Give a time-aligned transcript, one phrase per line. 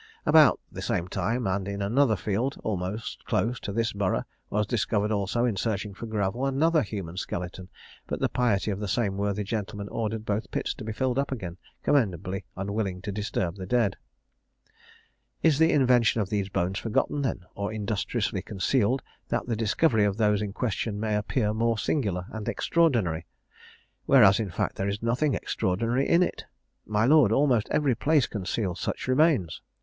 [0.25, 5.11] "About the same time, and in another field, almost close to this borough, was discovered
[5.11, 7.69] also, in searching for gravel, another human skeleton;
[8.07, 11.31] but the piety of the same worthy gentleman ordered both pits to be filled up
[11.31, 13.95] again, commendably unwilling to disturb the dead.
[15.43, 20.17] "Is the invention of these bones forgotten, then, or industriously concealed, that the discovery of
[20.17, 23.27] those in question may appear the more singular and extraordinary?
[24.07, 26.45] whereas, in fact, there is nothing extraordinary in it.
[26.87, 29.61] My lord, almost every place conceals such remains.